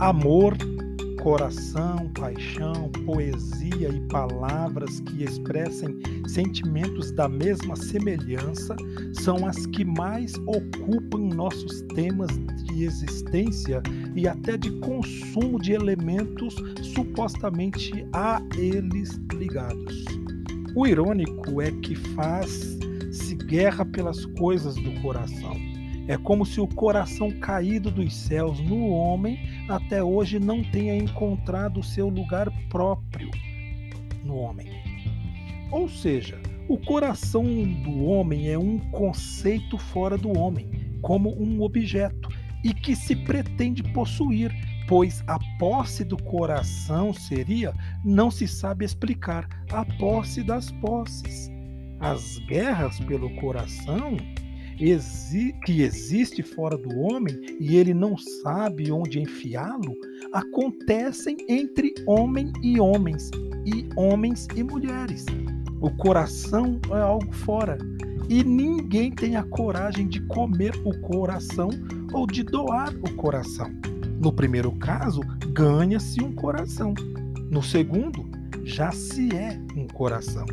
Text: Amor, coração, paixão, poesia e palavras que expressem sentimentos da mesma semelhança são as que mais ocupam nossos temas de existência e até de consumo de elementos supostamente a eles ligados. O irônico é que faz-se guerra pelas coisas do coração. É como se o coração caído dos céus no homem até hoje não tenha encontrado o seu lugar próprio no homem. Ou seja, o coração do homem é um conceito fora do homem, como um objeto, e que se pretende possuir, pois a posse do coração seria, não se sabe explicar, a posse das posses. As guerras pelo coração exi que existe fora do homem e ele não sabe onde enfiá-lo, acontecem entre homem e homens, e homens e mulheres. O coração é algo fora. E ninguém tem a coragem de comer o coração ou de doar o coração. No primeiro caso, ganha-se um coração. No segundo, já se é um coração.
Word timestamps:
Amor, 0.00 0.56
coração, 1.22 2.10
paixão, 2.18 2.88
poesia 3.04 3.90
e 3.90 4.00
palavras 4.08 4.98
que 5.00 5.24
expressem 5.24 6.00
sentimentos 6.26 7.10
da 7.12 7.28
mesma 7.28 7.76
semelhança 7.76 8.74
são 9.12 9.46
as 9.46 9.66
que 9.66 9.84
mais 9.84 10.32
ocupam 10.46 11.18
nossos 11.34 11.82
temas 11.94 12.30
de 12.64 12.84
existência 12.84 13.82
e 14.16 14.26
até 14.26 14.56
de 14.56 14.70
consumo 14.80 15.60
de 15.60 15.72
elementos 15.72 16.56
supostamente 16.94 17.92
a 18.14 18.40
eles 18.56 19.20
ligados. 19.34 20.06
O 20.74 20.86
irônico 20.86 21.60
é 21.60 21.70
que 21.72 21.94
faz-se 21.94 23.34
guerra 23.34 23.84
pelas 23.84 24.24
coisas 24.24 24.76
do 24.76 24.98
coração. 25.02 25.79
É 26.10 26.16
como 26.16 26.44
se 26.44 26.60
o 26.60 26.66
coração 26.66 27.30
caído 27.30 27.88
dos 27.88 28.12
céus 28.12 28.58
no 28.58 28.88
homem 28.88 29.38
até 29.68 30.02
hoje 30.02 30.40
não 30.40 30.60
tenha 30.60 30.96
encontrado 30.96 31.78
o 31.78 31.84
seu 31.84 32.08
lugar 32.08 32.50
próprio 32.68 33.30
no 34.24 34.34
homem. 34.34 34.66
Ou 35.70 35.88
seja, 35.88 36.36
o 36.68 36.76
coração 36.76 37.44
do 37.44 38.06
homem 38.06 38.48
é 38.48 38.58
um 38.58 38.80
conceito 38.90 39.78
fora 39.78 40.18
do 40.18 40.36
homem, 40.36 40.98
como 41.00 41.30
um 41.40 41.62
objeto, 41.62 42.28
e 42.64 42.74
que 42.74 42.96
se 42.96 43.14
pretende 43.14 43.80
possuir, 43.92 44.52
pois 44.88 45.22
a 45.28 45.38
posse 45.60 46.02
do 46.02 46.20
coração 46.20 47.14
seria, 47.14 47.72
não 48.04 48.32
se 48.32 48.48
sabe 48.48 48.84
explicar, 48.84 49.48
a 49.70 49.84
posse 49.84 50.42
das 50.42 50.72
posses. 50.72 51.48
As 52.00 52.36
guerras 52.48 52.98
pelo 52.98 53.30
coração 53.36 54.16
exi 54.80 55.54
que 55.64 55.82
existe 55.82 56.42
fora 56.42 56.76
do 56.76 56.98
homem 56.98 57.38
e 57.60 57.76
ele 57.76 57.92
não 57.92 58.16
sabe 58.16 58.90
onde 58.90 59.20
enfiá-lo, 59.20 59.94
acontecem 60.32 61.36
entre 61.48 61.92
homem 62.06 62.52
e 62.62 62.80
homens, 62.80 63.30
e 63.64 63.88
homens 63.96 64.48
e 64.56 64.62
mulheres. 64.62 65.26
O 65.80 65.90
coração 65.90 66.80
é 66.90 67.00
algo 67.00 67.32
fora. 67.32 67.78
E 68.28 68.44
ninguém 68.44 69.10
tem 69.10 69.34
a 69.36 69.42
coragem 69.42 70.06
de 70.06 70.20
comer 70.26 70.72
o 70.84 70.96
coração 71.00 71.70
ou 72.12 72.26
de 72.26 72.42
doar 72.42 72.94
o 72.94 73.14
coração. 73.16 73.70
No 74.20 74.32
primeiro 74.32 74.70
caso, 74.72 75.20
ganha-se 75.52 76.22
um 76.22 76.32
coração. 76.32 76.94
No 77.50 77.62
segundo, 77.62 78.30
já 78.62 78.92
se 78.92 79.34
é 79.34 79.58
um 79.76 79.86
coração. 79.88 80.46